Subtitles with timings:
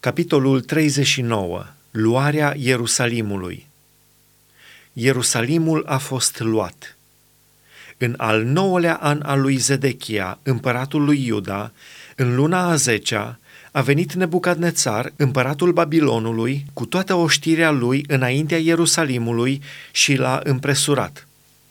[0.00, 1.66] Capitolul 39.
[1.90, 3.66] Luarea Ierusalimului.
[4.92, 6.96] Ierusalimul a fost luat.
[7.96, 11.72] În al nouălea an al lui Zedechia, împăratul lui Iuda,
[12.16, 13.38] în luna a zecea,
[13.72, 19.62] a venit Nebucadnețar, împăratul Babilonului, cu toată oștirea lui înaintea Ierusalimului
[19.92, 21.26] și l-a împresurat.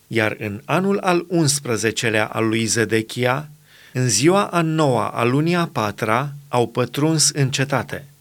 [0.08, 3.50] Iar în anul al 11-lea al lui Zedechia,
[3.94, 8.06] în ziua a noua a lunii a patra, au pătruns în cetate–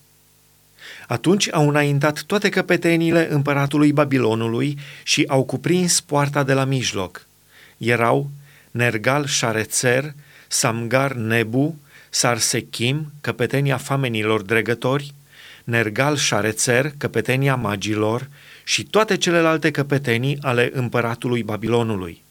[1.07, 7.27] atunci au înaintat toate căpetenile împăratului Babilonului și au cuprins poarta de la mijloc.
[7.79, 8.31] Erau
[8.71, 10.15] Nergal Șarețer,
[10.49, 11.79] Samgar Nebu,
[12.11, 15.15] Sarsechim, căpetenia famenilor dregători,
[15.65, 18.29] Nergal Șarețer, căpetenia magilor
[18.65, 22.25] și toate celelalte căpetenii ale împăratului Babilonului.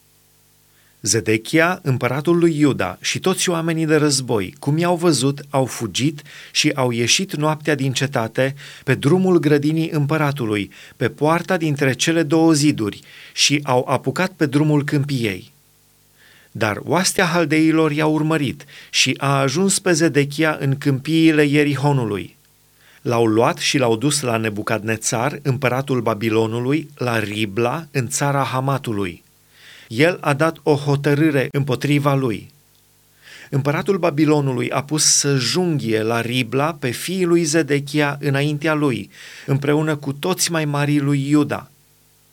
[1.06, 6.72] Zedechia, împăratul lui Iuda și toți oamenii de război, cum i-au văzut, au fugit și
[6.76, 13.02] au ieșit noaptea din cetate pe drumul grădinii împăratului, pe poarta dintre cele două ziduri
[13.34, 15.52] și au apucat pe drumul câmpiei.
[16.52, 22.36] Dar oastea haldeilor i-a urmărit și a ajuns pe Zedechia în câmpiile Ierihonului.
[23.02, 29.24] L-au luat și l-au dus la Nebucadnețar, împăratul Babilonului, la Ribla, în țara Hamatului
[29.88, 32.54] el a dat o hotărâre împotriva lui.
[33.50, 39.10] Împăratul Babilonului a pus să junghie la Ribla pe fiii lui Zedechia înaintea lui,
[39.46, 41.70] împreună cu toți mai marii lui Iuda.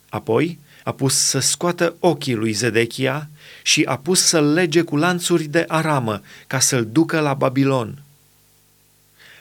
[0.09, 3.29] Apoi a pus să scoată ochii lui Zedechia
[3.63, 8.03] și a pus să-l lege cu lanțuri de aramă ca să-l ducă la Babilon.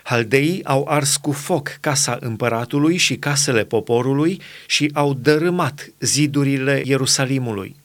[0.02, 7.76] Haldeii au ars cu foc casa împăratului și casele poporului și au dărâmat zidurile Ierusalimului.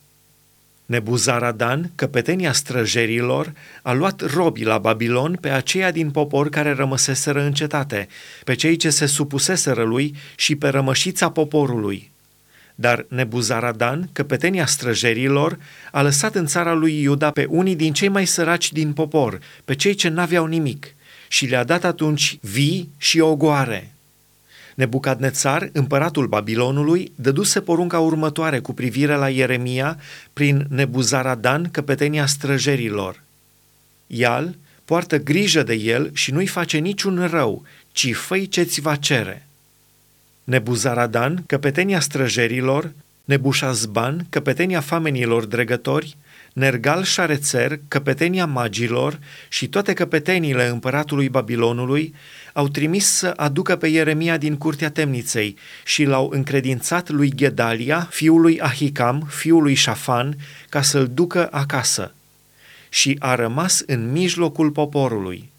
[0.88, 7.54] Nebuzaradan, căpetenia străjerilor, a luat robi la Babilon pe aceia din popor care rămăseseră în
[7.54, 8.08] cetate,
[8.44, 12.12] pe cei ce se supuseseră lui și pe rămășița poporului.
[12.76, 15.58] Dar Nebuzaradan, căpetenia străjerilor,
[15.92, 19.76] a lăsat în țara lui Iuda pe unii din cei mai săraci din popor, pe
[19.76, 20.95] cei ce n-aveau nimic,
[21.28, 23.92] și le-a dat atunci vii și ogoare.
[24.77, 29.99] Nebucadnețar, împăratul Babilonului, dăduse porunca următoare cu privire la Ieremia
[30.33, 33.23] prin Nebuzaradan, căpetenia străjerilor.
[34.08, 34.55] Ial
[34.86, 39.48] poartă grijă de el și nu-i face niciun rău, ci făi ce-ți va cere.
[40.43, 42.92] Nebuzaradan, căpetenia străjerilor,
[43.27, 46.17] Nebușazban, căpetenia famenilor dregători,
[46.54, 52.14] Nergal Șarețer, căpetenia magilor și toate căpeteniile împăratului Babilonului
[52.54, 58.42] au trimis să aducă pe Ieremia din curtea temniței și l-au încredințat lui Gedalia, fiul
[58.42, 60.37] lui Ahicam, fiul lui Șafan,
[60.70, 62.14] ca să-l ducă acasă.
[62.89, 65.49] Și a rămas în mijlocul poporului.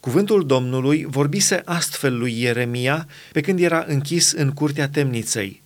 [0.00, 5.62] Cuvântul Domnului vorbise astfel lui Ieremia pe când era închis în curtea temniței.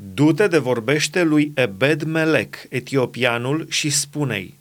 [0.00, 4.58] Du-te de vorbește lui Ebed Melec, etiopianul, și spune-i,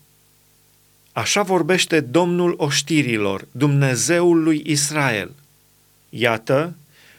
[1.12, 5.32] Așa vorbește Domnul oștirilor, Dumnezeul lui Israel.
[6.10, 6.76] Iată,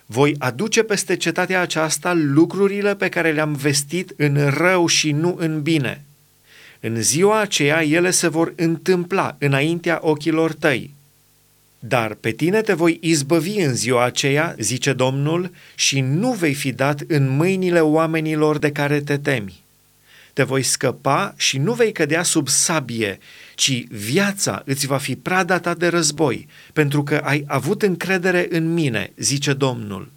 [0.07, 5.63] voi aduce peste cetatea aceasta lucrurile pe care le-am vestit în rău și nu în
[5.63, 6.05] bine.
[6.81, 10.95] În ziua aceea ele se vor întâmpla înaintea ochilor tăi.
[11.79, 16.73] Dar pe tine te voi izbăvi în ziua aceea, zice Domnul, și nu vei fi
[16.73, 19.63] dat în mâinile oamenilor de care te temi.
[20.33, 23.19] Te voi scăpa și nu vei cădea sub sabie,
[23.55, 28.73] ci viața îți va fi prada ta de război, pentru că ai avut încredere în
[28.73, 30.11] mine, zice Domnul.